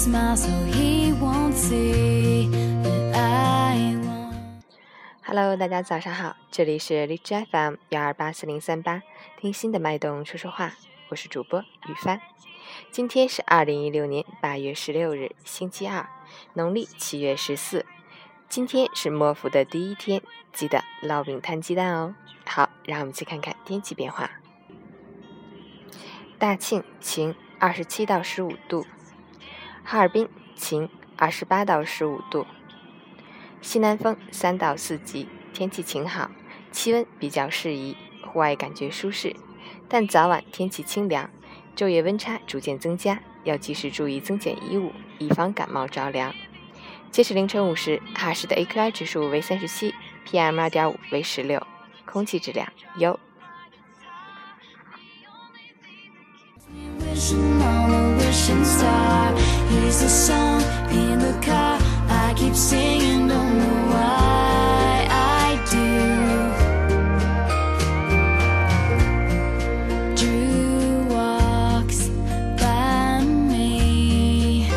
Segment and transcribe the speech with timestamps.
[0.00, 2.48] so he won't see
[2.82, 4.62] that I want.
[5.22, 9.02] Hello，大家早上好，这里是荔枝 FM 幺二八四零三八，
[9.38, 10.72] 听心的脉动说说话，
[11.10, 12.18] 我是主播雨帆。
[12.90, 16.08] 今天是二零一六年八月十六日，星期二，
[16.54, 17.84] 农历七月十四。
[18.48, 22.14] 今天是末伏的第一天，记得烙饼摊鸡蛋哦。
[22.46, 24.30] 好，让我们去看看天气变化。
[26.38, 28.86] 大庆晴，二十七到十五度；
[29.84, 32.46] 哈尔滨晴，二十八到十五度。
[33.60, 36.30] 西南风三到四级，天气晴好，
[36.72, 39.36] 气温比较适宜，户外感觉舒适。
[39.88, 41.30] 但早晚天气清凉，
[41.76, 46.34] 昼夜温差逐渐增加，要及时注意增减衣物，以防感冒着凉。
[47.10, 49.94] 截止凌晨五时，哈市的 AQI 指数为三十七
[50.26, 51.66] ，PM 二点五为十六，
[52.06, 53.18] 空气质量优。
[57.00, 59.49] Wishing on a wishing star.
[59.69, 61.79] Here's the song in the car.
[62.07, 65.85] I keep singing, don't know why I do.
[70.15, 72.09] Drew walks
[72.59, 74.67] by me.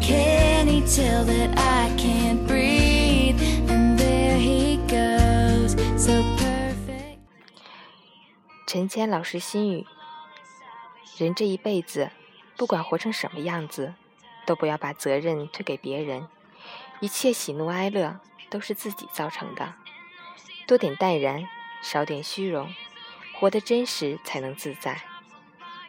[0.00, 3.40] Can he tell that I can't breathe?
[3.68, 7.18] And there he goes, so perfect.
[8.66, 9.86] 陈谦老师心语：
[11.18, 12.10] 人这一辈子，
[12.59, 13.93] 不管活成什么样子，
[14.45, 16.27] 都不要把责任推给别人。
[16.99, 19.75] 一切喜怒哀乐都是自己造成的。
[20.67, 21.47] 多点淡然，
[21.81, 22.75] 少点虚荣，
[23.33, 25.03] 活得真实才能自在。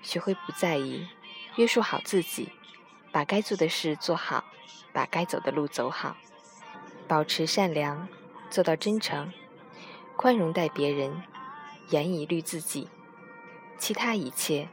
[0.01, 1.09] 学会不在意，
[1.57, 2.53] 约束好自己，
[3.11, 4.45] 把该做的事做好，
[4.93, 6.17] 把该走的路走好。
[7.09, 8.07] 保持善良，
[8.49, 9.33] 做到真诚，
[10.17, 11.25] 宽容待别人，
[11.89, 12.89] 严以律自己，
[13.77, 14.69] 其他一切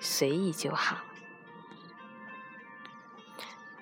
[0.00, 0.98] 随意就好。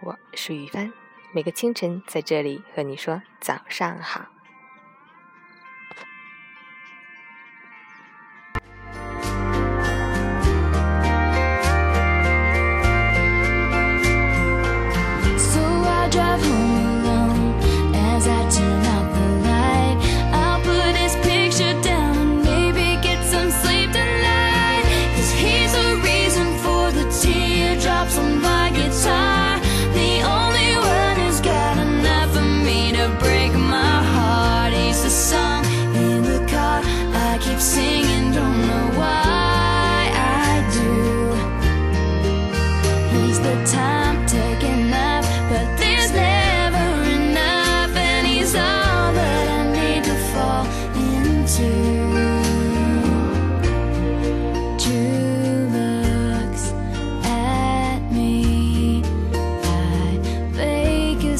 [0.01, 0.93] 我是雨帆，
[1.33, 4.27] 每个清晨在这里和你说早上好。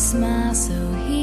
[0.09, 0.73] Smile so
[1.05, 1.18] he.